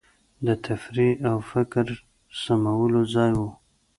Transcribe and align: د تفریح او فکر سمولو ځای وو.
د 0.45 0.47
تفریح 0.65 1.15
او 1.31 1.37
فکر 1.51 1.85
سمولو 2.41 3.01
ځای 3.13 3.31
وو. 3.37 3.49